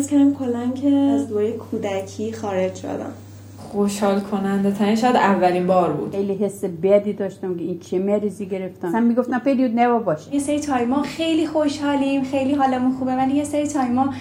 حس 0.00 0.10
کردم 0.10 0.34
کلا 0.34 0.70
که 0.74 0.88
از 0.88 1.28
دوره 1.28 1.52
کودکی 1.52 2.32
خارج 2.32 2.74
شدم. 2.74 3.12
خوشحال 3.58 4.20
کننده 4.20 4.70
ترین 4.70 4.96
شاید 4.96 5.16
اولین 5.16 5.66
بار 5.66 5.92
بود. 5.92 6.12
خیلی 6.12 6.34
حس 6.34 6.64
بدی 6.64 7.12
داشتم 7.12 7.54
که 7.56 7.64
این 7.64 7.78
چه 7.78 7.98
مریضی 7.98 8.46
گرفتم. 8.46 8.88
اصلا 8.88 9.00
می‌گفتم 9.00 9.38
پریود 9.38 9.78
نوا 9.78 9.98
باشه 9.98 10.34
یه 10.34 10.40
سری 10.40 10.60
تایما 10.60 11.02
خیلی 11.02 11.46
خوشحالیم 11.46 12.22
خیلی 12.22 12.54
حالمون 12.54 12.92
خوبه 12.92 13.12
ولی 13.12 13.36
یه 13.36 13.44
سری 13.44 13.66
تایما 13.66 14.14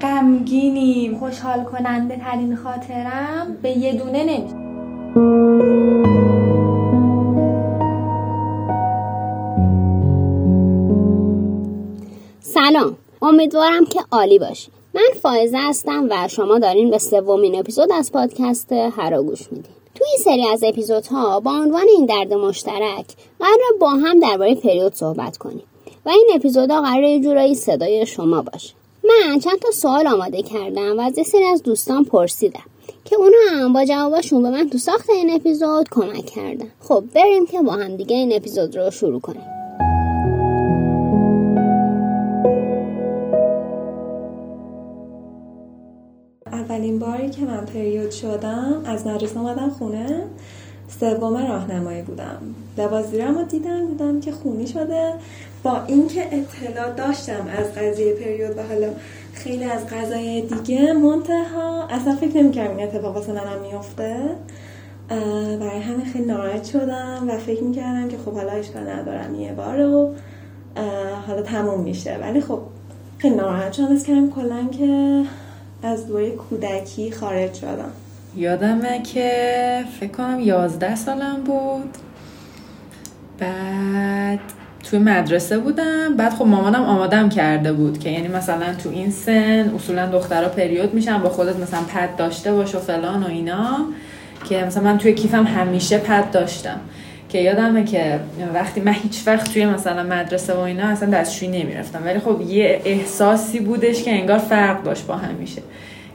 غمگینیم. 0.00 1.16
خوشحال 1.18 1.64
کننده 1.64 2.16
ترین 2.16 2.56
خاطرم 2.56 3.56
به 3.62 3.70
یه 3.70 3.92
دونه 3.92 4.24
نمیشه. 4.24 4.56
سلام. 12.40 12.96
امیدوارم 13.22 13.84
که 13.84 14.00
عالی 14.12 14.38
باشی. 14.38 14.70
من 14.94 15.08
فائزه 15.22 15.58
هستم 15.58 16.06
و 16.10 16.28
شما 16.28 16.58
دارین 16.58 16.90
به 16.90 16.98
سومین 16.98 17.58
اپیزود 17.58 17.92
از 17.92 18.12
پادکست 18.12 18.72
هرا 18.72 19.22
گوش 19.22 19.52
میدین. 19.52 19.72
توی 19.94 20.06
این 20.06 20.18
سری 20.24 20.48
از 20.48 20.64
اپیزودها 20.64 21.40
با 21.40 21.50
عنوان 21.50 21.86
این 21.88 22.06
درد 22.06 22.32
مشترک 22.32 23.06
قرار 23.38 23.78
با 23.80 23.90
هم 23.90 24.20
درباره 24.20 24.54
پریود 24.54 24.94
صحبت 24.94 25.36
کنیم 25.36 25.62
و 26.06 26.08
این 26.08 26.28
اپیزودها 26.34 26.80
قرار 26.80 27.02
یه 27.02 27.20
جورایی 27.20 27.54
صدای 27.54 28.06
شما 28.06 28.42
باشه. 28.42 28.74
من 29.04 29.38
چند 29.38 29.58
تا 29.58 29.70
سوال 29.70 30.06
آماده 30.06 30.42
کردم 30.42 30.98
و 30.98 31.00
از 31.00 31.18
یه 31.18 31.24
سری 31.24 31.44
از 31.44 31.62
دوستان 31.62 32.04
پرسیدم 32.04 32.64
که 33.04 33.16
اونا 33.16 33.36
هم 33.50 33.72
با 33.72 33.84
جوابشون 33.84 34.42
به 34.42 34.50
من 34.50 34.70
تو 34.70 34.78
ساخت 34.78 35.10
این 35.10 35.30
اپیزود 35.30 35.88
کمک 35.90 36.26
کردن. 36.26 36.70
خب 36.80 37.04
بریم 37.14 37.46
که 37.46 37.62
با 37.62 37.72
هم 37.72 37.96
دیگه 37.96 38.16
این 38.16 38.36
اپیزود 38.36 38.76
رو 38.76 38.90
شروع 38.90 39.20
کنیم. 39.20 39.59
پریود 47.74 48.10
شدم 48.10 48.82
از 48.84 49.06
مدرسه 49.06 49.40
اومدم 49.40 49.70
خونه. 49.70 50.22
سوم 51.00 51.36
راهنمایی 51.36 52.02
بودم. 52.02 52.38
لباس 52.78 53.14
رو 53.14 53.42
دیدم 53.42 53.86
بودم 53.86 54.20
که 54.20 54.32
خونی 54.32 54.66
شده. 54.66 55.12
با 55.62 55.80
اینکه 55.86 56.20
اطلاع 56.20 56.90
داشتم 56.90 57.46
از 57.58 57.74
قضیه 57.74 58.14
پریود 58.14 58.58
و 58.58 58.62
حالا 58.62 58.90
خیلی 59.32 59.64
از 59.64 59.86
قضای 59.86 60.40
دیگه 60.40 60.92
منتها 60.92 61.86
اصلا 61.90 62.16
فکر 62.16 62.36
نمی‌کردم 62.36 62.76
این 62.76 62.86
اتفاق 62.88 63.14
واسه 63.14 63.32
منم 63.32 63.60
میفته 63.62 64.16
برای 65.60 65.80
همین 65.80 66.06
خیلی 66.06 66.24
ناراحت 66.24 66.64
شدم 66.64 67.24
و 67.28 67.38
فکر 67.38 67.62
می‌کردم 67.62 68.08
که 68.08 68.16
خب 68.24 68.32
حالا 68.32 68.52
اشکال 68.52 68.88
ندارم 68.88 69.34
یه 69.34 69.52
بار 69.52 69.82
رو 69.82 70.14
حالا 71.26 71.42
تموم 71.42 71.80
میشه. 71.80 72.16
ولی 72.20 72.40
خب 72.40 72.58
خیلی 73.18 73.34
ناراحت 73.34 73.72
شدم. 73.72 73.92
از 73.92 74.02
کردم 74.02 74.30
کلا 74.30 74.68
که 74.78 75.22
از 75.82 76.06
دوره 76.06 76.30
کودکی 76.30 77.10
خارج 77.10 77.54
شدم. 77.54 77.92
یادمه 78.36 79.02
که 79.02 79.84
فکر 80.00 80.10
کنم 80.10 80.40
یازده 80.40 80.96
سالم 80.96 81.42
بود. 81.44 81.96
بعد 83.38 84.40
توی 84.84 84.98
مدرسه 84.98 85.58
بودم. 85.58 86.16
بعد 86.16 86.32
خب 86.32 86.46
مامانم 86.46 86.82
آمادم 86.82 87.28
کرده 87.28 87.72
بود 87.72 87.98
که 87.98 88.10
یعنی 88.10 88.28
مثلا 88.28 88.74
تو 88.74 88.88
این 88.88 89.10
سن 89.10 89.72
اصولا 89.76 90.06
دخترها 90.06 90.48
پریود 90.48 90.94
میشن 90.94 91.18
با 91.18 91.28
خودت 91.28 91.56
مثلا 91.56 91.80
پد 91.94 92.16
داشته 92.16 92.52
باش 92.52 92.74
و 92.74 92.78
فلان 92.78 93.22
و 93.22 93.26
اینا. 93.26 93.78
که 94.48 94.64
مثلا 94.64 94.82
من 94.82 94.98
توی 94.98 95.14
کیفم 95.14 95.44
همیشه 95.44 95.98
پد 95.98 96.30
داشتم. 96.30 96.80
که 97.30 97.38
یادمه 97.38 97.84
که 97.84 98.20
وقتی 98.54 98.80
من 98.80 98.92
هیچ 98.92 99.22
وقت 99.26 99.52
توی 99.52 99.66
مثلا 99.66 100.02
مدرسه 100.02 100.54
و 100.54 100.58
اینا 100.58 100.88
اصلا 100.88 101.10
دستشویی 101.10 101.62
نمی‌رفتم. 101.62 102.02
ولی 102.04 102.18
خب 102.18 102.40
یه 102.40 102.82
احساسی 102.84 103.60
بودش 103.60 104.02
که 104.02 104.10
انگار 104.10 104.38
فرق 104.38 104.82
داشت 104.82 105.06
با 105.06 105.16
همیشه 105.16 105.62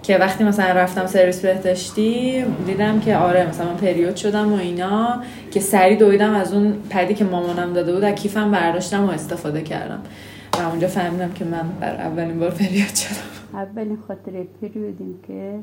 که 0.03 0.17
وقتی 0.17 0.43
مثلا 0.43 0.65
رفتم 0.65 1.05
سرویس 1.05 1.41
بهداشتی 1.45 2.43
دیدم 2.65 2.99
که 2.99 3.17
آره 3.17 3.49
مثلا 3.49 3.65
من 3.65 3.77
پریود 3.77 4.15
شدم 4.15 4.53
و 4.53 4.57
اینا 4.57 5.23
که 5.51 5.59
سری 5.59 5.95
دویدم 5.95 6.35
از 6.35 6.53
اون 6.53 6.73
پدی 6.89 7.13
که 7.13 7.25
مامانم 7.25 7.73
داده 7.73 7.93
بود 7.93 8.03
از 8.03 8.15
کیفم 8.15 8.51
برداشتم 8.51 9.05
و 9.05 9.09
استفاده 9.09 9.61
کردم. 9.61 9.99
و 10.59 10.69
اونجا 10.69 10.87
فهمیدم 10.87 11.31
که 11.31 11.45
من 11.45 11.69
بر 11.81 11.95
اولین 11.95 12.39
بار 12.39 12.51
پریود 12.51 12.95
شدم. 12.95 13.59
اولین 13.59 13.97
خاطره 14.07 14.47
پریودیم 14.61 15.19
که 15.27 15.59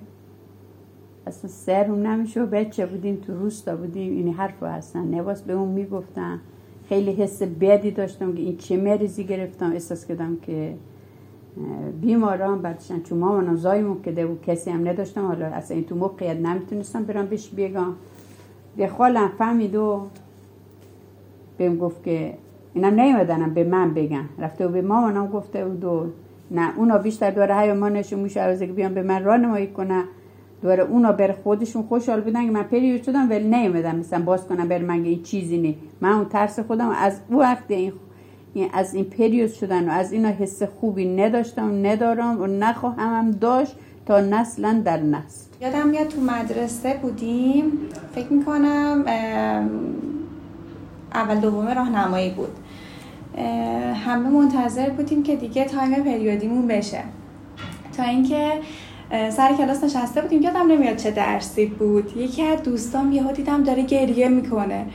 اصلا 1.27 1.51
سرم 1.51 2.07
نمیشه 2.07 2.45
بچه 2.45 2.87
بودیم 2.87 3.17
تو 3.27 3.35
روستا 3.35 3.77
بودیم 3.77 4.13
این 4.13 4.35
حرف 4.35 4.63
هستن 4.63 5.05
نواس 5.05 5.43
به 5.43 5.53
اون 5.53 5.69
می‌گفتن. 5.69 6.41
خیلی 6.89 7.13
حس 7.13 7.43
بدی 7.43 7.91
داشتم 7.91 8.33
که 8.33 8.41
این 8.41 8.57
چه 8.57 8.77
مریضی 8.77 9.25
گرفتم. 9.25 9.71
احساس 9.71 10.07
کردم 10.07 10.37
که 10.43 10.75
بیماران 12.01 12.63
بعدشن 12.63 13.03
چون 13.03 13.19
مامانم 13.19 13.57
زایمون 13.57 14.03
که 14.03 14.27
بود 14.27 14.43
کسی 14.43 14.71
هم 14.71 14.89
نداشتم. 14.89 15.27
حالا 15.27 15.47
اصلا 15.47 15.77
این 15.77 15.87
تو 15.87 15.95
موقعیت 15.95 16.37
نمی‌تونستم 16.37 17.05
برم 17.05 17.27
بهش 17.27 17.49
بگم. 17.49 17.93
به 18.77 18.87
خالم 18.87 19.29
فهمید 19.39 19.75
و 19.75 20.07
بهم 21.59 21.77
گفت 21.77 22.05
که 22.05 22.35
اینم 22.75 23.01
نیومدنم 23.01 23.55
به 23.55 23.65
من 23.65 23.95
بگن. 23.95 24.25
رفته 24.39 24.67
و 24.67 24.69
به 24.69 24.83
مامانم 24.83 25.27
گفته 25.27 25.65
بود 25.65 25.85
و 25.85 26.07
نه 26.51 26.79
اونا 26.79 26.99
بیشتر 26.99 27.31
دوره 27.31 27.55
های 27.55 27.73
ما 27.73 27.89
نشون 27.89 28.21
میشه. 28.21 28.59
که 28.59 28.67
بیان 28.67 28.95
به 28.95 29.03
من 29.03 29.25
رانمایی 29.25 29.67
کنه 29.67 30.05
دوره 30.63 30.83
اونا 30.83 31.13
بر 31.13 31.33
خودشون 31.33 31.83
خوشحال 31.83 32.21
بودن 32.21 32.45
که 32.45 32.51
من 32.51 32.63
پریود 32.63 33.03
شدم 33.03 33.31
ولی 33.31 33.49
نیومدم 33.49 33.97
مثلا 33.97 34.23
باز 34.23 34.47
کنم 34.47 34.69
بر 34.69 34.79
من 34.79 35.05
این 35.05 35.23
چیزی 35.23 35.59
نی. 35.59 35.79
من 36.01 36.13
اون 36.13 36.25
ترس 36.25 36.59
خودم 36.61 36.89
از 36.89 37.21
او 37.31 37.41
وقت 37.41 37.71
این 37.71 37.93
از 38.73 38.95
این 38.95 39.05
پریود 39.05 39.53
شدن 39.53 39.89
و 39.89 39.93
از 39.93 40.13
اینا 40.13 40.29
حس 40.29 40.63
خوبی 40.63 41.17
نداشتم 41.17 41.87
ندارم 41.87 42.41
و 42.43 42.47
نخواهم 42.47 43.19
هم 43.19 43.31
داشت 43.31 43.77
تا 44.07 44.21
نسلا 44.21 44.83
در 44.85 45.01
نسل. 45.01 45.47
یادم 45.61 45.89
میاد 45.89 46.09
تو 46.09 46.21
مدرسه 46.21 46.99
بودیم 47.03 47.65
فکر 48.15 48.33
می‌کنم 48.33 49.05
اول 51.15 51.41
دوم 51.41 51.69
راهنمایی 51.69 52.31
بود. 52.31 52.51
همه 53.95 54.29
منتظر 54.29 54.91
بودیم 54.91 55.23
که 55.23 55.37
دیگه 55.37 55.65
تایم 55.65 56.05
پریودیمون 56.05 56.67
بشه. 56.67 57.03
تا 57.97 58.03
اینکه 58.03 58.53
سر 59.13 59.55
کلاس 59.59 59.85
نشسته 59.85 60.23
بودیم 60.23 60.43
یادم 60.43 60.73
نمیاد 60.73 60.97
چه 60.97 61.11
درسی 61.11 61.67
بود. 61.67 62.17
یکی 62.17 62.43
از 62.43 62.63
دوستام 62.63 63.13
یهو 63.13 63.33
دیدم 63.33 63.63
داره 63.63 63.83
گریه 63.83 64.29
می‌کنه. 64.29 64.87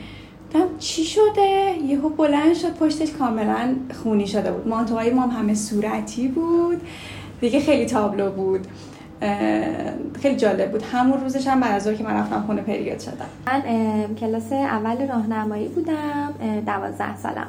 دیدم 0.52 0.66
چی 0.78 1.04
شده؟ 1.04 1.74
یهو 1.86 2.08
بلند 2.08 2.54
شد 2.54 2.74
پشتش 2.74 3.10
کاملا 3.10 3.74
خونی 4.02 4.26
شده 4.26 4.52
بود. 4.52 4.68
مانتوهای 4.68 5.10
ما 5.10 5.22
همه 5.22 5.54
صورتی 5.54 6.28
بود. 6.28 6.80
دیگه 7.40 7.60
خیلی 7.60 7.86
تابلو 7.86 8.30
بود. 8.30 8.66
خیلی 10.22 10.36
جالب 10.36 10.70
بود. 10.72 10.82
همون 10.82 11.20
روزش 11.20 11.46
هم 11.46 11.60
بعد 11.60 11.74
از 11.74 11.96
که 11.98 12.04
من 12.04 12.14
رفتم 12.14 12.44
خونه 12.46 12.62
پریود 12.62 13.00
شدم. 13.00 13.26
من 13.46 13.62
کلاس 14.20 14.52
اول 14.52 15.08
راهنمایی 15.08 15.68
بودم 15.68 16.34
دوازده 16.66 17.16
سالم. 17.16 17.48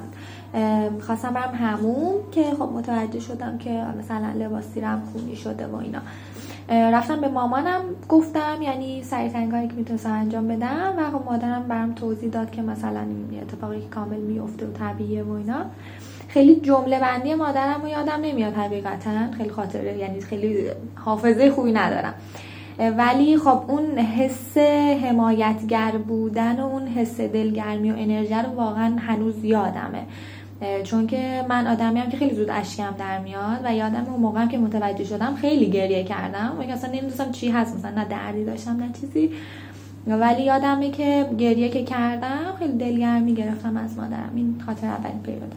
خواستم 0.99 1.33
برم 1.33 1.55
همون 1.55 2.13
که 2.31 2.43
خب 2.43 2.69
متوجه 2.73 3.19
شدم 3.19 3.57
که 3.57 3.83
مثلا 3.99 4.45
لباسیرم 4.45 5.03
خونی 5.13 5.35
شده 5.35 5.67
و 5.67 5.75
اینا. 5.75 5.99
رفتم 6.69 7.21
به 7.21 7.27
مامانم 7.27 7.81
گفتم 8.09 8.61
یعنی 8.61 9.03
سریع 9.03 9.51
کاری 9.51 9.67
که 9.67 9.73
می‌تونستم 9.73 10.11
انجام 10.11 10.47
بدم 10.47 10.93
و 10.97 11.11
خب 11.11 11.25
مادرم 11.25 11.63
برام 11.67 11.93
توضیح 11.93 12.29
داد 12.29 12.51
که 12.51 12.61
مثلا 12.61 12.99
این 12.99 13.41
اتفاقی 13.41 13.81
که 13.81 13.87
کامل 13.87 14.19
میفته 14.19 14.65
و 14.65 14.71
طبیعیه 14.71 15.23
و 15.23 15.31
اینا. 15.31 15.65
خیلی 16.27 16.55
جمله 16.55 16.99
بندی 16.99 17.33
مادرم 17.33 17.81
رو 17.81 17.87
یادم 17.87 18.19
نمیاد 18.21 18.53
حقیقتا. 18.53 19.31
خیلی 19.37 19.49
خاطره 19.49 19.97
یعنی 19.97 20.21
خیلی 20.21 20.63
حافظه 20.95 21.51
خوبی 21.51 21.71
ندارم. 21.71 22.13
ولی 22.97 23.37
خب 23.37 23.61
اون 23.67 23.97
حس 23.97 24.57
حمایتگر 25.03 25.91
بودن 25.91 26.59
و 26.59 26.65
اون 26.65 26.87
حس 26.87 27.21
دلگرمی 27.21 27.91
و 27.91 27.95
انرژی 27.97 28.33
رو 28.33 28.55
واقعا 28.55 28.95
هنوز 28.99 29.43
یادمه. 29.43 30.03
چون 30.83 31.07
که 31.07 31.45
من 31.49 31.67
آدمی 31.67 31.99
هم 31.99 32.09
که 32.09 32.17
خیلی 32.17 32.35
زود 32.35 32.49
اشکم 32.49 32.95
در 32.99 33.19
میاد 33.19 33.59
و 33.63 33.75
یادم 33.75 34.05
اون 34.09 34.19
موقع 34.19 34.45
که 34.45 34.57
متوجه 34.57 35.03
شدم 35.03 35.35
خیلی 35.35 35.69
گریه 35.69 36.03
کردم. 36.03 36.57
و 36.59 36.71
اصلا 36.71 36.89
نمی‌دونستم 36.89 37.31
چی 37.31 37.49
هست 37.49 37.75
مثلا 37.75 37.91
نه 37.91 38.05
دردی 38.05 38.45
داشتم 38.45 38.71
نه 38.71 38.89
چیزی. 39.01 39.31
ولی 40.07 40.43
یادمه 40.43 40.91
که 40.91 41.25
گریه 41.37 41.69
که 41.69 41.83
کردم 41.83 42.55
خیلی 42.59 42.77
دلگرمی 42.77 43.33
گرفتم 43.33 43.77
از 43.77 43.97
مادرم. 43.97 44.31
این 44.35 44.61
خاطر 44.65 44.87
اولین 44.87 45.23
پیودم 45.23 45.49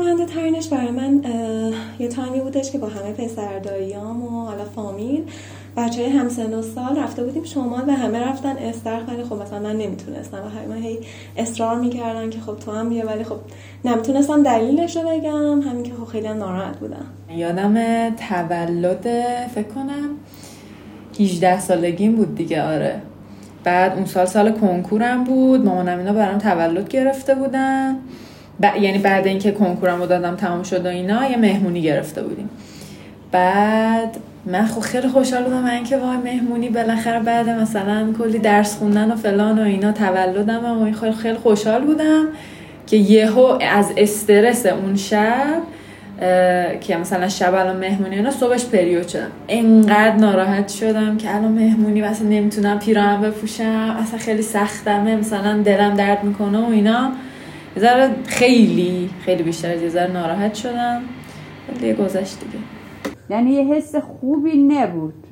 کننده 0.00 0.26
ترینش 0.26 0.68
برای 0.68 0.90
من 0.90 1.20
یه 2.00 2.08
تایمی 2.08 2.40
بودش 2.40 2.70
که 2.70 2.78
با 2.78 2.88
همه 2.88 3.12
پسرداییام 3.12 4.22
و 4.22 4.44
حالا 4.44 4.64
فامیل 4.64 5.24
بچه 5.76 6.02
های 6.02 6.10
همسن 6.10 6.54
و 6.54 6.62
سال 6.62 6.98
رفته 6.98 7.24
بودیم 7.24 7.44
شما 7.44 7.84
و 7.88 7.92
همه 7.92 8.28
رفتن 8.28 8.56
استرخ 8.56 9.08
ولی 9.08 9.24
خب 9.24 9.42
مثلا 9.42 9.58
من 9.58 9.76
نمی‌تونستم. 9.76 10.38
و 10.38 10.48
همه 10.48 10.80
هی 10.80 10.98
اصرار 11.36 11.76
می‌کردن 11.76 12.30
که 12.30 12.40
خب 12.40 12.56
تو 12.56 12.72
هم 12.72 12.88
بیا. 12.88 13.06
ولی 13.06 13.24
خب 13.24 13.36
نمی‌تونستم 13.84 14.42
دلیلش 14.42 14.96
رو 14.96 15.02
بگم. 15.02 15.60
همین 15.60 15.82
که 15.82 15.92
خب 15.94 16.04
خیلی 16.04 16.26
هم 16.26 16.36
ناراحت 16.36 16.76
بودم. 16.76 17.06
یادم 17.36 17.74
تولد 18.10 19.06
فکر 19.54 19.68
کنم 19.68 20.08
18 21.20 21.60
سالگیم 21.60 22.16
بود 22.16 22.34
دیگه. 22.34 22.62
آره. 22.62 23.02
بعد 23.64 23.92
اون 23.92 24.04
سال 24.04 24.26
سال 24.26 24.52
کنکورم 24.52 25.24
بود. 25.24 25.64
مامانم 25.64 25.98
اینا 25.98 26.12
برام 26.12 26.38
تولد 26.38 26.88
گرفته 26.88 27.34
بودن. 27.34 27.96
ب... 28.62 28.76
یعنی 28.80 28.98
بعد 28.98 29.26
اینکه 29.26 29.52
کنکورم 29.52 30.00
رو 30.00 30.06
دادم 30.06 30.36
تمام 30.36 30.62
شد 30.62 30.86
و 30.86 30.88
اینا 30.88 31.30
یه 31.30 31.36
مهمونی 31.36 31.82
گرفته 31.82 32.22
بودیم. 32.22 32.50
بعد 33.32 34.16
من 34.46 34.66
خب 34.66 34.80
خیلی 34.80 35.08
خوشحال 35.08 35.42
بودم 35.44 35.62
من 35.62 35.70
اینکه 35.70 35.96
وای 35.96 36.16
مهمونی 36.16 36.68
بالاخره 36.68 37.20
بعد 37.20 37.48
مثلا 37.48 38.12
کلی 38.18 38.38
درس 38.38 38.76
خوندن 38.76 39.12
و 39.12 39.16
فلان 39.16 39.58
و 39.58 39.62
اینا 39.62 39.92
تولدم 39.92 40.64
و 40.64 40.92
خیلی 40.92 41.12
خیلی 41.12 41.34
خوشحال 41.34 41.84
بودم 41.84 42.24
که 42.86 42.96
یهو 42.96 43.58
از 43.70 43.92
استرس 43.96 44.66
اون 44.66 44.96
شب 44.96 45.62
که 46.80 46.96
مثلا 46.96 47.28
شب 47.28 47.54
الان 47.54 47.76
مهمونی 47.76 48.16
اینا 48.16 48.30
صبحش 48.30 48.64
پریود 48.64 49.08
شدم. 49.08 49.30
انقدر 49.48 50.14
ناراحت 50.14 50.68
شدم 50.68 51.16
که 51.16 51.34
الان 51.36 51.52
مهمونی 51.52 52.02
مثلا 52.02 52.28
نمی‌تونم 52.28 52.78
پیراهن 52.78 53.20
بپوشم 53.22 53.96
اصلا 54.02 54.18
خیلی 54.18 54.42
سختمه 54.42 55.16
مثلا 55.16 55.62
دلم 55.62 55.94
درد 55.94 56.24
می‌کنه 56.24 56.58
و 56.58 56.70
اینا. 56.70 57.12
ذره 57.78 58.14
خیلی 58.26 59.10
خیلی 59.24 59.42
بیشتر 59.42 59.82
یه 59.82 59.88
ذره 59.88 60.12
ناراحت 60.12 60.54
شدم. 60.54 61.02
ولی 61.68 61.94
گذشت 61.94 62.38
دیگه. 62.40 62.64
یعنی 63.30 63.50
یه 63.50 63.74
حس 63.74 63.96
خوبی 63.96 64.62
نبود. 64.62 65.26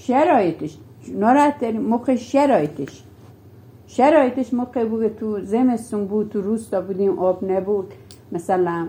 شرایطش. 0.00 0.76
ناراحت 1.14 1.64
موقع 1.64 2.16
شرایطش. 2.16 3.02
شرایطش 3.86 4.54
موقع 4.54 4.84
بود 4.84 5.16
تو 5.16 5.40
زمستون 5.40 6.06
بود 6.06 6.30
تو 6.30 6.40
روستا 6.40 6.80
بودیم 6.80 7.18
آب 7.18 7.44
نبود. 7.50 7.92
مثلا 8.32 8.88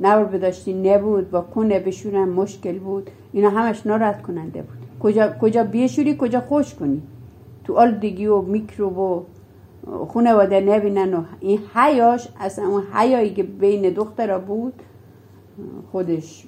نور 0.00 0.24
بداشتی 0.24 0.72
نبود 0.72 1.30
با 1.30 1.40
کنه 1.40 1.80
بشورن 1.80 2.28
مشکل 2.28 2.78
بود. 2.78 3.10
اینا 3.32 3.50
همش 3.50 3.86
ناراحت 3.86 4.22
کننده 4.22 4.62
بود. 4.62 4.78
کجا, 5.00 5.34
کجا 5.40 5.64
بیشوری 5.64 6.16
کجا 6.18 6.40
خوش 6.40 6.74
کنی. 6.74 7.02
تو 7.64 7.76
آلودگی 7.76 8.26
و 8.26 8.42
میکروب 8.42 8.98
و 8.98 9.24
خانواده 10.14 10.60
نبینن 10.60 11.14
و 11.14 11.22
این 11.40 11.58
حیاش 11.74 12.28
اصلا 12.40 12.66
اون 12.66 12.82
حیایی 12.92 13.34
که 13.34 13.42
بین 13.42 13.90
دخترها 13.90 14.38
بود 14.38 14.74
خودش 15.92 16.44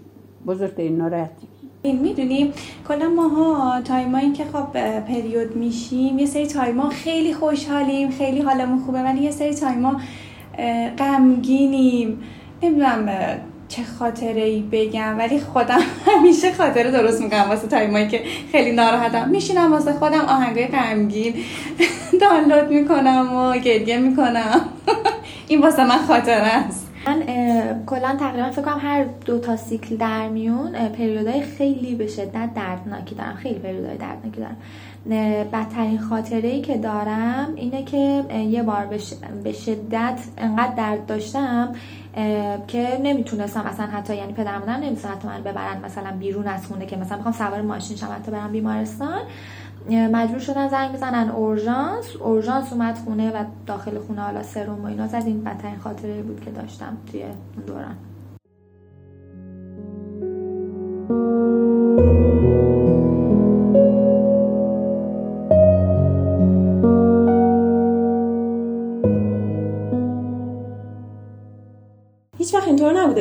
بزرگترین 0.47 0.97
ناراحتی. 0.97 1.49
می‌دونیم 1.85 2.53
کلا 2.89 3.09
ماها 3.09 3.81
time 3.81 4.15
ایی 4.15 4.33
که 4.33 4.45
خب 4.45 4.73
پریود 5.01 5.57
میشیم 5.57 6.19
یه 6.19 6.27
سری 6.27 6.47
time 6.47 6.80
ا 6.80 6.89
خیلی 6.89 7.35
خوشحالیم 7.35 8.11
خیلی 8.11 8.41
حالمون 8.41 8.79
خوبه 8.79 9.03
ولی 9.03 9.23
یه 9.23 9.31
سری 9.31 9.55
time 9.55 9.92
ا 9.92 10.01
غمگینیم. 10.99 12.23
نمی‌دونم 12.63 13.09
چه 13.71 13.83
خاطره 13.99 14.43
ای 14.43 14.61
بگم 14.73 15.19
ولی 15.19 15.41
خودم 15.41 15.81
همیشه 16.07 16.53
خاطره 16.53 16.91
درست 16.91 17.23
می‌کنم 17.23 17.49
واسه 17.49 17.69
time 17.69 17.95
ایی 17.95 18.09
که 18.09 18.23
خیلی 18.53 18.73
ناراحتم. 18.73 19.29
میشینم 19.29 19.73
واسه 19.73 19.93
خودم 19.93 20.21
آهنگای 20.21 20.67
غمگین 20.67 21.35
دانلود 22.21 22.71
می‌کنم 22.71 23.37
و 23.37 23.59
گریه 23.59 23.99
می‌کنم. 23.99 24.61
این 25.49 25.61
واسه 25.61 25.85
من 25.85 25.99
خاطره 25.99 26.47
است. 26.47 26.91
من 27.07 27.23
کلا 27.87 28.17
تقریبا 28.21 28.51
فکر 28.51 28.63
کنم 28.63 28.79
هر 28.83 29.05
دو 29.25 29.39
تا 29.39 29.57
سیکل 29.57 29.97
در 29.97 30.29
میون 30.29 30.73
پریودهای 30.73 31.43
خیلی 31.43 31.95
به 31.95 32.07
شدت 32.07 32.51
دردناکی 32.55 33.15
دارم. 33.15 33.35
خیلی 33.35 33.59
پریودهای 33.59 33.97
دردناکی 33.97 34.41
دارم. 34.41 34.57
بدترین 35.53 35.99
خاطره 35.99 36.49
ای 36.49 36.61
که 36.61 36.77
دارم 36.77 37.53
اینه 37.57 37.85
که 37.85 38.25
یه 38.51 38.63
بار 38.63 38.87
به 39.45 39.53
شدت 39.53 40.21
انقدر 40.39 40.75
درد 40.77 41.07
داشتم 41.07 41.75
که 42.67 43.01
نمی‌تونستم 43.03 43.67
مثلا 43.67 43.87
حتی 43.87 44.17
یعنی 44.17 44.33
پدر 44.33 44.59
مادر 44.59 44.77
نمی‌تونستم 44.77 45.09
حتی 45.09 45.29
من 45.29 45.43
ببرن 45.43 45.85
مثلا 45.85 46.11
بیرون 46.19 46.47
از 46.47 46.67
خونه 46.67 46.87
که 46.87 46.97
مثلا 46.97 47.17
می‌خوام 47.17 47.35
سوار 47.35 47.63
ماشین 47.63 47.97
شم 47.97 48.09
حتی 48.17 48.31
برم 48.31 48.53
بیمارستان. 48.53 49.21
مجبور 49.91 50.39
شدن 50.39 50.69
زنگ 50.69 50.93
بزنن. 50.93 51.31
اورژانس 51.31 52.17
اورژانس 52.17 52.73
اومد 52.73 52.99
خونه 53.05 53.31
و 53.31 53.45
داخل 53.67 53.99
خونه 53.99 54.21
حالا 54.21 54.43
سرم 54.43 54.85
و 54.85 54.87
اینا 54.87 55.07
زد 55.07 55.23
این 55.27 55.45
بدترین 55.45 55.79
خاطره 55.79 56.23
بود 56.23 56.41
که 56.45 56.51
داشتم 56.51 56.97
توی 57.11 57.23
اون 57.23 57.65
دوران. 57.67 57.97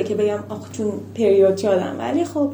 که 0.09 0.15
بگم 0.15 0.43
آخ 0.49 0.71
چون 0.71 0.91
پریود 1.15 1.57
شدم. 1.57 1.95
ولی 1.99 2.25
خب 2.25 2.51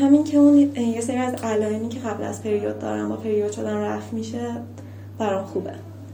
همین 0.00 0.24
که 0.24 0.36
اون 0.36 0.58
یه 0.76 1.00
سری 1.00 1.16
از 1.16 1.34
علائمی 1.44 1.88
که 1.88 1.98
قبل 1.98 2.24
از 2.24 2.42
پریود 2.42 2.78
دارم 2.78 3.08
با 3.08 3.16
پریود 3.16 3.52
شدن 3.52 3.76
رفت 3.76 4.12
میشه 4.12 4.40
برام 5.18 5.44
خوبه. 5.44 5.72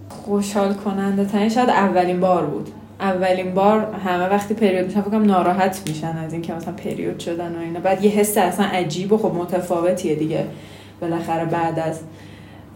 خوشحال 0.08 0.74
کننده 0.74 1.24
تنین 1.24 1.48
شاید 1.48 1.68
اولین 1.70 2.20
بار 2.20 2.46
بود. 2.46 2.68
اولین 3.00 3.54
بار 3.54 3.94
همه 3.94 4.28
وقتی 4.28 4.54
پریود 4.54 4.86
میشن 4.86 5.00
فکرم 5.00 5.24
ناراحت 5.24 5.82
میشن 5.88 6.16
از 6.16 6.32
اینکه 6.32 6.54
مثلا 6.54 6.72
پریود 6.72 7.18
شدن 7.18 7.56
و 7.56 7.58
اینا. 7.58 7.80
بعد 7.80 8.04
یه 8.04 8.10
حس 8.10 8.38
اصلا 8.38 8.66
عجیب 8.66 9.12
و 9.12 9.18
خب 9.18 9.34
متفاوتیه 9.34 10.14
دیگه. 10.14 10.44
بالاخره 11.00 11.44
بعد 11.44 11.78
از 11.78 12.00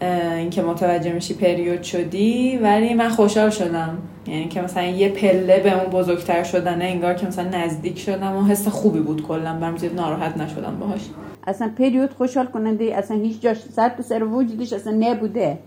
اینکه 0.01 0.63
متوجه 0.63 1.13
میشی 1.13 1.35
پریود 1.35 1.83
شدی 1.83 2.59
ولی 2.63 2.95
من 2.95 3.09
خوشحال 3.09 3.51
شدم. 3.51 3.99
یعنی 4.27 4.49
که 4.49 4.61
مثلا 4.63 4.83
یه 4.83 5.09
پله 5.09 5.61
به 5.61 5.81
اون 5.81 5.91
بزرگتر 5.91 6.43
شدنه 6.43 6.85
انگار 6.85 7.15
که 7.15 7.27
مثلا 7.27 7.49
نزدیک 7.65 7.99
شدم 7.99 8.37
و 8.37 8.45
حس 8.45 8.69
خوبی 8.69 9.01
بود 9.01 9.23
کلا. 9.23 9.59
برام 9.59 9.77
زیاد 9.77 9.95
ناراحت 9.95 10.37
نشدم 10.37 10.77
باهاش. 10.81 11.01
اصلا 11.47 11.71
پریود 11.79 12.11
خوشحال 12.11 12.47
کننده 12.47 12.85
اصلا 12.85 13.17
هیچ 13.17 13.41
جاش 13.41 13.57
سر 13.63 13.89
تو 13.89 14.03
سر 14.03 14.25
وجودش 14.25 14.73
اصلا 14.73 14.93
نبوده. 14.93 15.59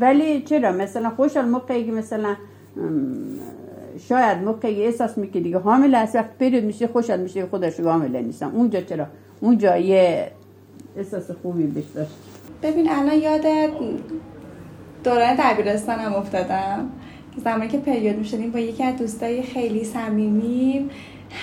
ولی 0.00 0.42
چرا؟ 0.42 0.72
مثلا 0.72 1.10
خوشحال 1.10 1.44
موقعی 1.44 1.84
که 1.84 1.92
مثلا 1.92 2.36
شاید 4.08 4.38
موقعی 4.38 4.84
احساس 4.84 5.18
می‌کنه 5.18 5.42
دیگه 5.42 5.58
حامل 5.58 5.94
است 5.94 6.16
وقت 6.16 6.38
پریود 6.38 6.64
میشه 6.64 6.86
خوشحال 6.86 7.20
میشه 7.20 7.46
خودش 7.46 7.80
حامل 7.80 8.22
نیستم 8.22 8.52
اونجا 8.54 8.80
چرا؟ 8.80 9.06
اونجا 9.40 9.76
یه 9.76 10.30
احساس 10.96 11.30
خوبی 11.42 11.62
بهش 11.62 11.84
داشت. 11.94 12.10
ببین 12.62 12.90
الان 12.90 13.18
یاد 13.18 13.46
دوران 15.04 15.36
دبیرستانم 15.38 16.14
افتادم. 16.14 16.90
که 17.34 17.40
زمانی 17.40 17.68
که 17.68 17.78
پریود 17.78 18.18
می‌شدیم 18.18 18.50
با 18.50 18.58
یکی 18.58 18.84
از 18.84 18.96
دوستای 18.96 19.42
خیلی 19.42 19.84
صمیمیم 19.84 20.90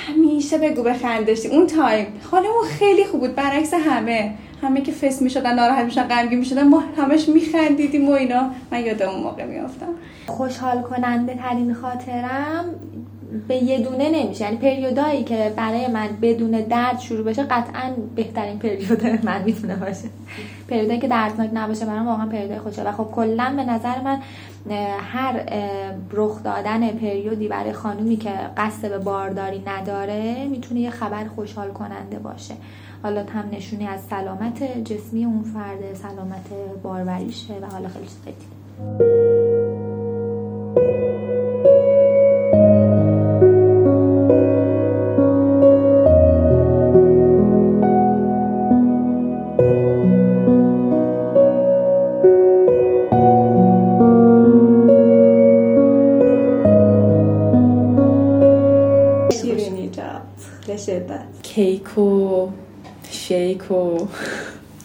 همیشه 0.08 0.58
بگو 0.58 0.84
بخند 0.84 1.30
اون 1.52 1.68
تایم 1.68 2.08
حالمون 2.32 2.64
خیلی 2.80 3.06
خوب 3.06 3.20
بود 3.20 3.36
برعکس 3.36 3.74
همه. 3.74 4.34
همه 4.62 4.82
که 4.82 4.92
فس 4.92 5.22
می‌شدن 5.22 5.56
ناراحت 5.56 5.86
می‌شدن 5.86 6.08
غمگین 6.08 6.40
می‌شدن 6.40 6.68
ما 6.68 6.84
همش 6.98 7.30
میخندیدیم 7.30 8.10
و 8.10 8.12
اینا. 8.12 8.50
من 8.72 8.86
یاد 8.86 9.02
اون 9.02 9.24
موقع 9.24 9.46
میافتم 9.46 9.88
خوشحال 10.28 10.82
کننده 10.82 11.36
ترین 11.36 11.74
خاطرم 11.74 12.66
به 13.48 13.56
یه 13.56 13.80
دونه 13.80 14.10
نمیشه. 14.10 14.44
یعنی 14.44 14.58
پریودایی 14.58 15.24
که 15.24 15.54
برای 15.56 15.88
من 15.88 16.10
بدون 16.22 16.52
درد 16.52 17.00
شروع 17.00 17.24
بشه 17.24 17.44
قطعا 17.44 17.94
بهترین 18.16 18.60
پریود 18.60 19.06
من 19.24 19.44
می‌تونه 19.44 19.76
باشه. 19.76 20.10
پریودایی 20.70 21.00
که 21.00 21.08
دردناک 21.08 21.50
نباشه 21.54 21.86
برام 21.86 22.08
واقعا 22.08 22.26
پریودای 22.26 22.60
خوشه. 22.60 22.84
و 22.84 22.92
خب 22.92 23.08
کلا 23.12 23.54
به 23.56 23.64
نظر 23.64 24.02
من 24.02 24.20
هر 25.00 25.44
رخ 26.12 26.44
دادن 26.44 26.92
پریودی 26.92 27.48
برای 27.48 27.74
خانومی 27.74 28.18
که 28.18 28.32
قصد 28.58 28.90
به 28.90 28.98
بارداری 28.98 29.64
نداره 29.68 30.46
می‌تونه 30.46 30.80
یه 30.80 30.90
خبر 30.90 31.26
خوشحال 31.36 31.70
کننده 31.70 32.20
باشه. 32.20 32.54
حالا 33.04 33.24
هم 33.24 33.50
نشونی 33.52 33.88
از 33.88 34.02
سلامت 34.02 34.84
جسمی 34.84 35.26
اون 35.26 35.44
فرد 35.44 35.94
سلامت 35.94 36.50
باروریشه 36.84 37.54
و 37.54 37.66
حالا 37.66 37.88
خیلی 37.88 38.06
خیلی 38.24 38.36
کیک 38.36 38.50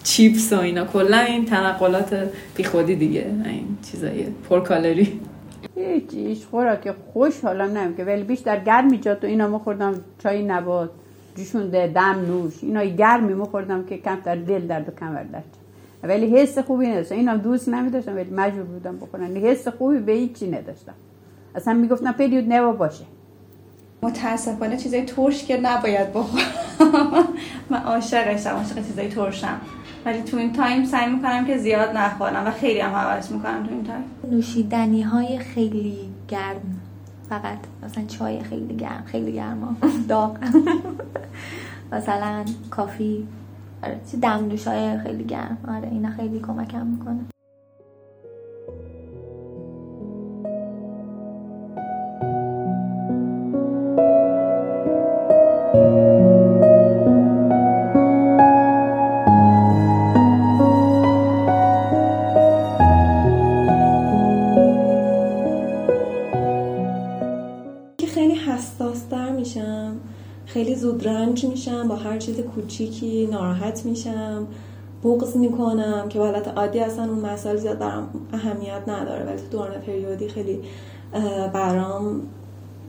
چیپس 0.03 0.53
و 0.53 0.59
اینا. 0.59 0.85
کلا 0.85 1.17
این 1.17 1.45
تنقلات 1.45 2.29
خودی 2.65 2.95
دیگه. 2.95 3.25
این 3.45 3.77
چیزای 3.91 4.25
پرکالری 4.49 5.19
هیچ 6.11 6.45
خوراک 6.45 6.91
خوش 7.13 7.41
حالا 7.43 7.67
نمیم 7.67 7.95
که 7.95 8.03
ولی 8.03 8.23
بیشتر 8.23 8.59
گرمی 8.59 8.97
جات 8.97 9.23
و 9.23 9.27
اینا 9.27 9.47
مخوردم 9.47 9.93
چای 10.23 10.43
نبات 10.43 10.89
جوشونده 11.35 11.87
دم 11.87 12.25
نوش. 12.27 12.53
اینا 12.61 12.83
گرمی 12.83 13.33
مخوردم 13.33 13.85
که 13.85 13.97
کمتر 13.97 14.35
دل 14.35 14.67
درد 14.67 14.89
و 14.89 14.91
کمر 14.99 15.23
درد. 15.23 15.57
ولی 16.03 16.37
حس 16.37 16.57
خوبی 16.57 16.87
نداشتم. 16.87 17.15
اینا 17.15 17.35
دوست 17.37 17.69
نمیداشتم 17.69 18.15
ولی 18.15 18.29
مجبور 18.29 18.63
بودم 18.63 18.97
بخورم. 18.97 19.35
حس 19.35 19.67
خوبی 19.67 19.99
به 19.99 20.11
هیچی 20.11 20.47
نداشتم. 20.47 20.93
اصلا 21.55 21.73
می‌گفتم 21.73 22.11
پریود 22.11 22.53
نوا 22.53 22.71
باشه 22.71 23.03
متاسفانه 24.01 24.77
چیزای 24.77 25.01
ترش 25.05 25.45
که 25.45 25.57
نباید 25.57 26.13
بخورم 26.13 26.43
من 27.69 27.77
عاشقشم 27.83 28.49
عاشق 28.49 28.75
چیزای 28.87 29.07
ترشم. 29.09 29.61
ولی 30.05 30.21
تو 30.21 30.37
این 30.37 30.53
time 30.53 30.85
سعی 30.85 31.11
می‌کنم 31.11 31.45
که 31.45 31.57
زیاد 31.57 31.97
نخورم 31.97 32.47
و 32.47 32.51
خیلی 32.51 32.79
هم 32.79 32.91
هوس 32.95 33.31
می‌کنم 33.31 33.63
تو 33.63 33.71
این 33.71 33.83
time. 33.83 34.03
نوشیدنی 34.31 35.01
های 35.01 35.37
خیلی 35.39 35.97
گرم. 36.27 36.81
فقط 37.29 37.57
مثلا 37.83 38.05
چای 38.05 38.43
خیلی 38.43 38.75
گرم 38.75 39.03
خیلی 39.05 39.31
گرم. 39.33 39.77
داغ. 40.09 40.37
مثلا 41.93 42.45
coffee. 42.69 43.27
آره 43.83 43.99
دمنوش 44.21 44.67
های 44.67 44.99
خیلی 44.99 45.23
گرم. 45.23 45.57
آره 45.67 45.87
اینا 45.91 46.09
خیلی 46.09 46.39
کمکم 46.39 46.85
می‌کنه. 46.87 47.34
کوچیکی 72.77 73.27
ناراحت 73.31 73.85
میشم 73.85 74.47
بغض 75.03 75.35
می‌کنم 75.35 76.05
که 76.09 76.19
حالت 76.19 76.47
عادی 76.47 76.79
اصلا 76.79 77.05
اون 77.05 77.19
مسائل 77.19 77.55
زیاد 77.55 77.79
برام 77.79 78.07
اهمیت 78.33 78.81
نداره. 78.87 79.25
ولی 79.25 79.37
تو 79.37 79.43
دوران 79.51 79.73
پریودی 79.87 80.27
خیلی 80.27 80.59
برام 81.53 82.21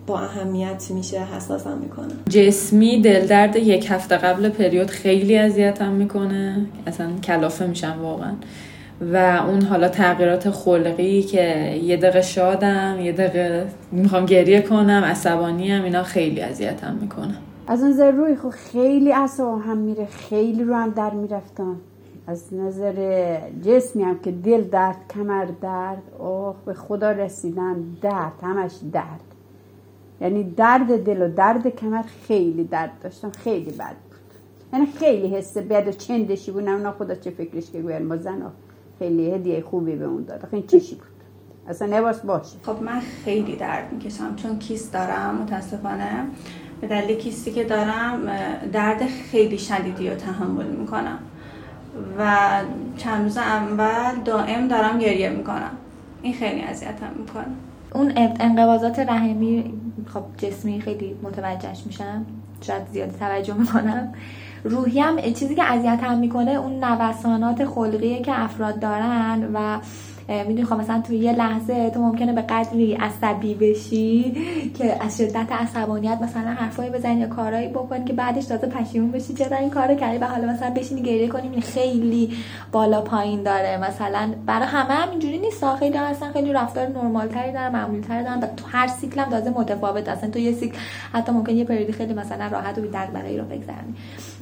با 0.07 0.19
اهمیت 0.19 0.91
میشه 0.91 1.21
حساسم 1.21 1.79
می‌کنه. 1.79 2.09
جسمی 2.29 3.01
دل 3.01 3.27
درد 3.27 3.57
یک 3.57 3.87
هفته 3.91 4.17
قبل 4.17 4.49
پریود 4.49 4.91
خیلی 4.91 5.39
اذیتم 5.39 5.93
می‌کنه. 5.93 6.67
اصلا 6.87 7.07
کلافه 7.25 7.67
میشم 7.67 7.95
واقعا. 8.03 8.33
و 9.13 9.17
اون 9.49 9.63
حالا 9.63 9.89
تغییرات 9.89 10.51
خلقی 10.51 11.23
که 11.23 11.75
یه 11.85 11.97
دقیقه 11.97 12.23
شادم 12.23 12.97
یه 13.01 13.13
دقیقه 13.13 13.67
می‌خوام 13.93 14.27
گریه 14.27 14.61
کنم 14.61 15.03
عصبانیم 15.05 15.85
اینا 15.85 16.03
خیلی 16.03 16.41
اذیتم 16.41 16.99
می‌کنه. 17.01 17.35
از 17.69 17.85
نظر 17.85 18.11
روی 18.11 18.37
خب 18.37 18.51
خیلی 18.51 19.13
اصلا 19.13 19.57
هم 19.57 19.77
میره 19.77 20.07
خیلی 20.07 20.65
رو 20.65 20.75
هم 20.75 20.91
در 20.91 21.11
می‌رفتم 21.11 21.77
از 22.27 22.55
نظر 22.55 23.39
جسمی 23.63 24.03
هم 24.03 24.19
که 24.19 24.33
دل 24.33 24.65
درد 24.65 24.97
کمر 25.15 25.49
درد 25.61 26.03
اوه 26.19 26.57
به 26.67 26.75
خدا 26.75 27.11
رسیدن 27.11 27.77
درد 28.03 28.33
همش 28.43 28.73
درد. 28.93 29.21
یعنی 30.21 30.45
درد 30.45 31.05
دل 31.05 31.23
و 31.23 31.35
درد 31.35 31.69
کمر 31.69 32.03
خیلی 32.03 32.65
درد 32.65 32.91
داشتم 33.03 33.31
خیلی 33.31 33.71
بد 33.71 33.97
بود. 34.11 34.21
یعنی 34.73 34.87
خیلی 34.87 35.29
حس 35.29 35.57
بد 35.57 35.89
و 35.89 35.93
چندشی 35.93 36.51
بود. 36.51 36.69
نه 36.69 36.91
خدا 36.91 37.15
چه 37.15 37.31
فکرش 37.31 37.71
که 37.71 37.83
گویر 37.83 37.99
ما 37.99 38.17
زن 38.17 38.43
خیلی 38.99 39.31
هدیه 39.31 39.61
خوبی 39.61 39.97
به 39.97 40.05
اون 40.05 40.23
داد. 40.23 40.45
خیلی 40.51 40.67
چشی 40.67 40.95
بود؟ 40.95 41.07
اصلا 41.69 41.99
نباس 41.99 42.21
باشه. 42.21 42.57
خب 42.63 42.83
من 42.83 43.01
خیلی 43.01 43.57
درد 43.57 43.93
می‌کشم 43.93 44.37
چون 44.37 44.59
کیست 44.59 44.93
دارم 44.93 45.35
متاسفانه. 45.43 46.27
به 46.81 46.87
دلیل 46.87 47.17
کیستی 47.17 47.53
که 47.53 47.65
دارم 47.65 48.21
درد 48.73 49.03
خیلی 49.31 49.59
شدیدی 49.59 50.11
رو 50.11 50.17
تحمل 50.17 50.67
می‌کنم. 50.67 51.19
و 52.19 52.37
چند 52.97 53.23
روز 53.23 53.37
اول 53.37 54.21
دائم 54.25 54.69
دارم 54.69 54.99
گریه 54.99 55.31
می‌کنم. 55.31 55.71
این 56.23 56.35
خیلی 56.35 56.63
اذیتم 56.63 57.11
می‌کنه. 57.19 57.47
اون 57.95 58.13
انقباضات 58.17 58.99
رحمی 58.99 59.75
خب 60.15 60.23
جسمی 60.39 60.81
خیلی 60.81 61.17
متوجهش 61.23 61.83
میشم. 61.87 62.27
شاید 62.61 62.83
زیاد 62.93 63.17
توجه 63.19 63.55
می‌کنم. 63.55 64.15
روحی 64.65 65.01
هم 65.01 65.21
چیزی 65.21 65.55
که 65.55 65.65
اذیتم 65.65 66.19
می‌کنه 66.19 66.51
اون 66.51 66.85
نوسانات 66.85 67.65
خلقیه 67.65 68.23
که 68.23 68.41
افراد 68.41 68.79
دارن 68.79 69.49
و 69.55 69.79
می‌دونی 70.29 70.65
خب 70.65 70.73
مثلا 70.73 71.03
توی 71.07 71.17
یه 71.17 71.33
لحظه 71.33 71.91
تو 71.91 72.01
ممکنه 72.01 72.33
به 72.33 72.43
قدری 72.43 72.95
عصبی 72.95 73.55
بشی 73.55 74.37
که 74.79 75.05
از 75.05 75.17
شدت 75.17 75.53
عصبانیت 75.53 76.19
مثلا 76.23 76.51
حرفایی 76.51 76.91
بزنی 76.91 77.21
یا 77.21 77.27
کارایی 77.27 77.69
بکنی 77.69 78.05
که 78.05 78.13
بعدش 78.13 78.45
تازه 78.45 78.67
پشیمون 78.67 79.11
بشی. 79.11 79.35
چرا 79.35 79.57
این 79.57 79.71
کارو 79.71 79.95
کردی؟ 79.95 80.19
و 80.19 80.25
حالا 80.25 80.53
مثلا 80.53 80.71
بشینی 80.71 81.03
گریه 81.03 81.29
کنی 81.29 81.61
خیلی 81.61 82.33
بالا 82.73 83.01
پایین 83.01 83.43
داره. 83.43 83.77
مثلا 83.89 84.35
برای 84.47 84.67
همه 84.67 84.95
هم 84.95 85.11
اینجوری 85.11 85.39
نیست. 85.39 85.75
خیلی 85.75 85.97
هستن 85.97 86.33
خیلی 86.33 86.53
رفتار 86.53 86.89
نرمال 86.89 87.29
تری 87.29 87.53
دارن 87.53 87.73
معمولی 87.73 88.01
تری 88.01 88.25
دارن 88.25 88.41
و 88.41 88.47
تو 88.47 88.67
هر 88.69 88.87
سیکل 88.87 89.21
هم 89.21 89.31
تازه 89.31 89.51
متفاوت 89.51 90.09
اصلا 90.09 90.31
تو 90.31 90.39
یه 90.39 90.53
سیکل 90.53 90.79
حتی 91.13 91.33
ممکن 91.33 91.53
یه 91.53 91.65
پریودی 91.65 91.93
خیلی 91.93 92.15
مثلا 92.15 92.47
راحت 92.47 92.79
و 92.79 92.81
بی 92.81 92.89
رو 93.37 93.45
بگذرونی. 93.45 93.95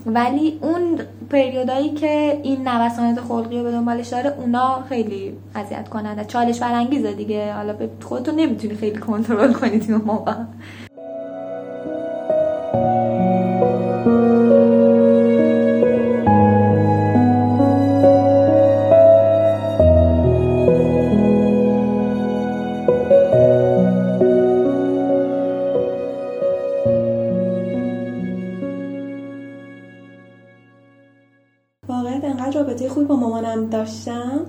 ولی 0.06 0.58
اون 0.62 0.98
پریودایی 1.30 1.90
که 1.90 2.40
این 2.42 2.68
نوسانات 2.68 3.20
خلقی 3.20 3.58
رو 3.58 3.64
به 3.64 3.70
دنبالش 3.70 4.08
داره 4.08 4.34
اونا 4.38 4.84
خیلی 4.88 5.36
اذیت 5.74 5.88
کننده 5.88 6.24
چالش 6.24 6.60
برانگیزه 6.60 7.12
دیگه. 7.12 7.54
حالا 7.54 7.72
به 7.72 7.88
خودتو 8.02 8.32
نمی‌تونی 8.32 8.74
خیلی 8.74 8.98
کنترل 8.98 9.52
کنی 9.52 9.80
اون 9.88 10.02
موقع. 10.06 10.34
داشتم. 33.70 34.46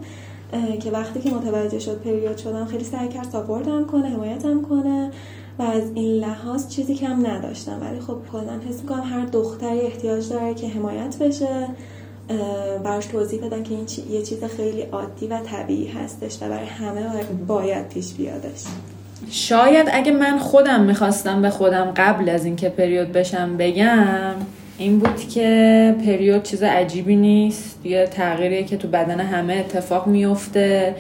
که 0.80 0.92
وقتی 0.92 1.20
که 1.20 1.30
متوجه 1.30 1.80
شد 1.80 2.02
پریود 2.02 2.38
شدم 2.38 2.66
خیلی 2.66 2.84
سعی 2.84 3.08
کرد 3.08 3.30
ساپورتم 3.32 3.86
کنه 3.86 4.10
حمایتم 4.10 4.62
کنه 4.62 5.12
و 5.60 5.64
از 5.64 5.84
این 5.96 6.24
لحاظ 6.24 6.68
چیزی 6.68 6.96
کم 6.96 7.28
نداشتم. 7.28 7.82
ولی 7.82 8.00
خب 8.00 8.18
کلا 8.32 8.60
حس 8.70 8.82
می‌کنم 8.82 9.04
هر 9.04 9.26
دختری 9.26 9.82
احتیاج 9.82 10.30
داره 10.30 10.54
که 10.54 10.68
حمایت 10.68 11.18
بشه 11.20 11.68
براش 12.84 13.06
توضیح 13.06 13.46
بدن 13.46 13.64
که 13.64 13.74
این 13.74 13.86
یه 14.10 14.22
چیز 14.22 14.44
خیلی 14.44 14.82
عادی 14.82 15.28
و 15.28 15.40
طبیعی 15.40 15.88
هستش 15.88 16.38
و 16.42 16.50
برای 16.50 16.66
همه 16.66 17.24
باید 17.48 17.90
پیش 17.90 18.14
بیادش. 18.14 18.64
شاید 19.30 19.88
اگه 19.94 20.12
من 20.12 20.38
خودم 20.38 20.84
می‌خواستم 20.84 21.42
به 21.42 21.50
خودم 21.50 21.94
قبل 21.96 22.30
از 22.30 22.46
اینکه 22.46 22.70
پریود 22.70 23.12
بشم 23.12 23.58
بگم 23.58 24.34
این 24.78 25.00
بود 25.00 25.28
که 25.28 25.96
پریود 26.06 26.44
چیز 26.44 26.64
عجیبی 26.64 27.16
نیست. 27.16 27.86
یه 27.86 28.08
تغییریه 28.08 28.64
که 28.64 28.78
تو 28.78 28.88
بدن 28.88 29.20
همه 29.20 29.54
اتفاق 29.54 30.08
میفته. 30.08 30.96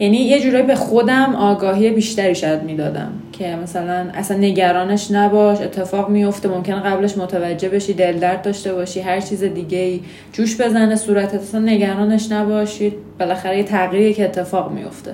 یعنی 0.00 0.16
یه 0.16 0.40
جورایی 0.40 0.66
به 0.66 0.74
خودم 0.74 1.34
آگاهی 1.34 1.90
بیشتری 1.90 2.34
شاید 2.34 2.62
می‌دادم 2.62 3.12
که 3.32 3.56
مثلا 3.62 4.06
اصلا 4.14 4.36
نگرانش 4.36 5.10
نباش 5.10 5.60
اتفاق 5.60 6.08
میفته 6.08 6.48
ممکن 6.48 6.80
قبلش 6.80 7.18
متوجه 7.18 7.68
بشی 7.68 7.92
دل 7.92 8.18
درد 8.18 8.42
داشته 8.42 8.74
باشی 8.74 9.00
هر 9.00 9.20
چیز 9.20 9.44
دیگه 9.44 9.78
ای. 9.78 10.00
جوش 10.32 10.60
بزنه 10.60 10.96
صورتت 10.96 11.34
اصلا 11.34 11.60
نگرانش 11.60 12.32
نباشید 12.32 12.92
بالاخره 13.18 13.56
یه 13.56 13.64
تغییری 13.64 14.14
که 14.14 14.24
اتفاق 14.24 14.72
میفته. 14.72 15.12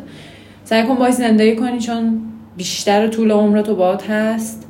سعی 0.64 0.82
کن 0.82 0.94
باید 0.94 1.14
زندگی 1.14 1.56
کنی 1.56 1.78
چون 1.78 2.20
بیشتر 2.56 3.08
طول 3.08 3.30
عمرتو 3.30 3.76
باد 3.76 4.02
هست 4.02 4.66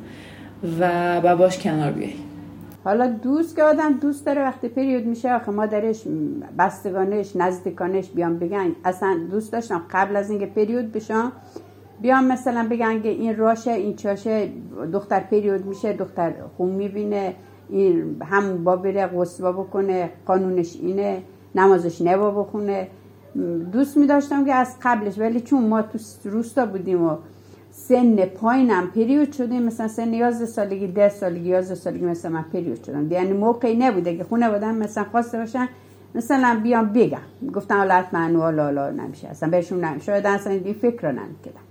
و 0.79 1.21
با 1.21 1.35
باش 1.35 1.57
کنار 1.57 1.91
بیای. 1.91 2.24
حالا 2.85 3.07
دوست 3.07 3.55
که 3.55 3.63
آدم 3.63 3.93
دوست 3.93 4.25
داره 4.25 4.41
وقتی 4.41 4.67
پریود 4.67 5.05
میشه 5.05 5.33
آخه 5.33 5.51
مادرش 5.51 6.03
بستگانش 6.59 7.35
نزدیکانش 7.35 8.09
بیان 8.09 8.39
بگن. 8.39 8.75
اصلا 8.85 9.17
دوست 9.31 9.51
داشتم 9.51 9.81
قبل 9.91 10.15
از 10.15 10.29
اینکه 10.29 10.45
پریود 10.45 10.91
بشم 10.91 11.31
بیان 12.01 12.31
مثلا 12.31 12.67
بگن 12.69 13.01
که 13.01 13.09
این 13.09 13.37
راشه 13.37 13.71
این 13.71 13.95
چاشه 13.95 14.49
دختر 14.93 15.19
پریود 15.19 15.65
میشه 15.65 15.93
دختر 15.93 16.33
خون 16.57 16.69
می‌بینه 16.69 17.35
این 17.69 18.21
هم 18.21 18.63
با 18.63 18.75
بره 18.75 19.07
غسل 19.07 19.51
بکنه 19.51 20.09
قانونش 20.25 20.75
اینه 20.75 21.21
نمازش 21.55 22.01
نبا 22.01 22.31
بخونه. 22.31 22.87
دوست 23.71 23.97
می 23.97 24.07
داشتم 24.07 24.45
که 24.45 24.53
از 24.53 24.75
قبلش 24.83 25.19
ولی 25.19 25.41
چون 25.41 25.67
ما 25.67 25.81
تو 25.81 25.99
روستا 26.23 26.65
بودیم 26.65 27.03
و 27.03 27.17
سن 27.77 28.25
پایینم 28.25 28.87
پریود 28.87 29.31
شدیم 29.31 29.63
مثلا 29.63 29.87
سن 29.87 30.13
11 30.13 30.45
سالگی 30.45 30.87
10 30.87 31.09
سالگی 31.09 31.49
11 31.49 31.75
سالگی 31.75 32.05
مثلا 32.05 32.31
من 32.31 32.45
پریود 32.53 32.83
شدم. 32.83 33.11
یعنی 33.11 33.33
موقعی 33.33 33.75
نبوده 33.77 34.17
که 34.17 34.23
خونه 34.23 34.49
بودم 34.49 34.75
مثلا 34.75 35.03
خواسته 35.11 35.37
باشن 35.37 35.67
مثلا 36.15 36.59
بیام 36.63 36.93
بگم. 36.93 37.51
گفتم 37.53 37.77
حالا 37.77 37.93
حتما 37.93 38.49
لا 38.49 38.91
نمیشه 38.91 39.27
اصلا 39.27 39.49
بهشون 39.49 39.83
نمیشه. 39.83 40.11
اصلا 40.11 40.53
این 40.53 40.73
فکر 40.73 41.01
رو 41.01 41.19
نمی‌کردم 41.19 41.61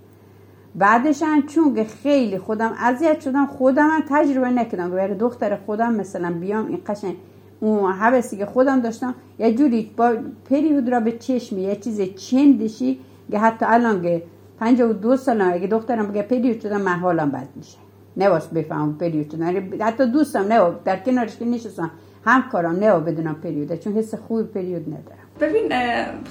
بعدش 0.75 1.23
چون 1.47 1.75
که 1.75 1.85
خیلی 1.85 2.39
خودم 2.39 2.73
اذیت 2.79 3.21
شدم 3.21 3.47
خودم 3.47 3.89
هم 3.91 4.03
تجربه 4.09 4.51
نکردم 4.51 4.91
برای 4.91 5.15
دختر 5.15 5.57
خودم 5.57 5.95
مثلا 5.95 6.31
بیام 6.31 6.67
این 6.67 6.81
قشنگ 6.87 7.17
اون 7.61 7.93
حبسی 7.93 8.37
که 8.37 8.47
خودم 8.47 8.81
داشتم 8.81 9.15
یه 9.39 9.55
جوری 9.55 9.91
با 9.97 10.17
پریود 10.51 10.89
را 10.89 11.01
به 11.01 11.13
چشمی 11.13 11.63
یه 11.63 11.77
چیز 11.77 12.01
چندشی 12.01 12.99
که 13.31 13.39
حتی 13.39 13.67
الان 13.69 14.03
که 14.03 14.23
و 14.61 14.93
دو 14.93 15.17
سال 15.17 15.41
اگه 15.41 15.67
دخترم 15.67 16.07
بگه 16.07 16.23
پریود 16.23 16.61
شدم 16.61 16.81
من 16.81 16.99
حالم 16.99 17.31
بد 17.31 17.49
میشه. 17.57 17.79
نواس 18.17 18.47
بفهم 18.49 18.99
پریود 18.99 19.31
شدم 19.31 19.43
یعنی 19.43 19.79
حتی 19.83 20.07
دوستم 20.07 20.53
نه 20.53 20.73
در 20.85 20.97
کنارش 20.97 21.37
که 21.37 21.45
نشستم 21.45 21.91
همکاران 22.25 22.79
نه 22.79 22.99
بدونم 23.01 23.35
پریوده 23.35 23.77
چون 23.77 23.93
حس 23.93 24.15
خوبی 24.15 24.43
پریود 24.43 24.89
ندارم. 24.89 25.25
ببین 25.41 25.73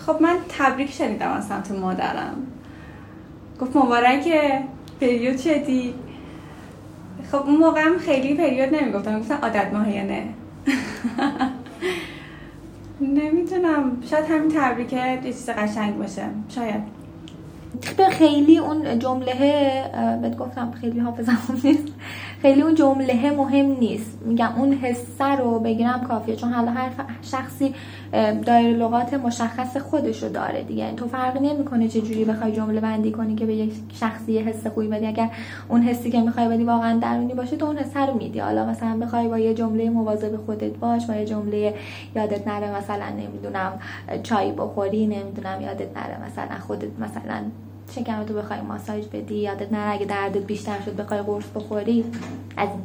خب 0.05 0.21
من 0.21 0.35
تبریک 0.49 0.91
شنیدم 0.91 1.31
از 1.31 1.45
سمت 1.47 1.71
مادرم. 1.71 2.35
گفت 3.61 3.75
مبارک 3.75 4.27
پریود 5.01 5.37
شدی 5.37 5.93
خب 7.31 7.37
اون 7.45 7.55
موقع 7.55 7.81
هم 7.81 7.97
خیلی 7.97 8.35
پریود 8.35 8.75
نمی‌گفتم. 8.75 9.19
گفتن 9.19 9.35
عادت 9.35 9.73
ماهیانه 9.73 10.23
نمی‌تونم 13.01 13.97
شاید 14.09 14.25
همین 14.25 14.51
تبریکه 14.55 15.07
یه 15.07 15.21
چیز 15.23 15.49
قشنگ 15.49 15.97
باشه. 15.97 16.23
شاید. 16.49 17.02
خیلی 18.11 18.57
اون 18.57 18.99
جمله 18.99 19.33
بهت 20.21 20.37
گفتم 20.37 20.71
خیلی 20.71 20.99
حافظم 20.99 21.37
نیست. 21.63 21.87
خیلی 22.41 22.61
اون 22.61 22.75
جمله 22.75 23.31
مهم 23.31 23.65
نیست. 23.65 24.17
میگم 24.25 24.49
اون 24.57 24.73
حسه 24.73 25.35
رو 25.35 25.59
بگیرم 25.59 26.01
کافیه 26.01 26.35
چون 26.35 26.53
حالا 26.53 26.71
هر 26.71 26.89
شخصی 27.21 27.75
دایر 28.45 28.77
لغات 28.77 29.13
مشخص 29.13 29.77
خودش 29.77 30.23
رو 30.23 30.29
داره 30.29 30.63
دیگه. 30.63 30.91
تو 30.91 31.07
فرقی 31.07 31.39
نمی‌کنه 31.39 31.87
چه 31.87 32.01
جوری 32.01 32.25
بخوای 32.25 32.51
جمله 32.51 32.79
بندی 32.79 33.11
کنی 33.11 33.35
که 33.35 33.45
به 33.45 33.55
یک 33.55 33.73
شخصی 33.93 34.37
حس 34.39 34.67
خوبی 34.67 34.87
بدی. 34.87 35.05
اگر 35.05 35.29
اون 35.69 35.81
حسی 35.81 36.11
که 36.11 36.21
می‌خوای 36.21 36.47
بدی 36.47 36.63
واقعا 36.63 36.99
درونی 36.99 37.33
باشه 37.33 37.57
تو 37.57 37.65
اون 37.65 37.77
حس 37.77 37.97
رو 37.97 38.13
میدی. 38.17 38.39
حالا 38.39 38.65
مثلا 38.65 38.97
بخوای 38.97 39.27
با 39.27 39.39
یه 39.39 39.53
جمله 39.53 39.89
مواظب 39.89 40.45
خودت 40.45 40.77
باش 40.77 41.05
با 41.05 41.15
یه 41.15 41.25
جمله 41.25 41.73
یادت 42.15 42.47
نره 42.47 42.77
مثلا 42.77 43.09
نمی‌دونم 43.09 43.79
چای 44.23 44.51
بخوری 44.51 45.07
نمی‌دونم 45.07 45.61
یادت 45.61 45.97
نره 45.97 46.17
مثلا 46.25 46.59
خودت 46.67 46.99
مثلا 46.99 47.41
تو 48.23 48.33
بخوای 48.33 48.61
ماساژ 48.61 49.05
بدی 49.05 49.35
یادت 49.35 49.71
نره 49.71 49.93
اگه 49.93 50.05
دردت 50.05 50.43
بیشتر 50.43 50.81
شد 50.85 50.95
بخوای 50.95 51.21
قرص 51.21 51.45
بخوری 51.55 52.05
از 52.57 52.69
این 52.69 52.81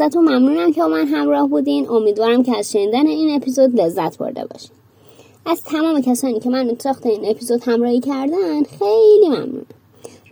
ازتون 0.00 0.24
ممنونم 0.24 0.72
که 0.72 0.80
با 0.80 0.88
من 0.88 1.06
همراه 1.06 1.48
بودین. 1.48 1.88
امیدوارم 1.90 2.42
که 2.42 2.58
از 2.58 2.72
شنیدن 2.72 3.06
این 3.06 3.36
اپیزود 3.36 3.80
لذت 3.80 4.18
برده 4.18 4.44
باشین. 4.44 4.70
از 5.46 5.64
تمام 5.64 6.00
کسانی 6.00 6.40
که 6.40 6.50
من 6.50 6.76
ساخت 6.78 7.06
این 7.06 7.20
اپیزود 7.24 7.62
همراهی 7.64 8.00
کردن 8.00 8.62
خیلی 8.62 9.28
ممنونم 9.28 9.66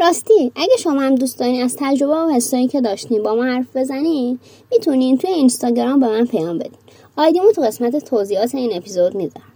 راستی 0.00 0.52
اگه 0.56 0.76
شما 0.78 1.00
هم 1.00 1.14
دوست 1.14 1.38
دارین 1.38 1.62
از 1.62 1.76
تجربه 1.78 2.14
و 2.14 2.30
حسایی 2.30 2.68
که 2.68 2.80
داشتین 2.80 3.23
با 3.23 3.35
من 3.35 3.49
حرف 3.49 3.76
بزنین 3.76 4.38
می‌تونین 4.73 5.18
توی 5.18 5.30
اینستاگرام 5.30 6.00
به 6.00 6.08
من 6.08 6.26
پیام 6.26 6.58
بدین. 6.58 6.78
آیدیمو 7.16 7.52
تو 7.52 7.62
قسمت 7.62 8.04
توضیحات 8.04 8.54
این 8.54 8.76
اپیزود 8.76 9.14
می‌ذارم. 9.14 9.55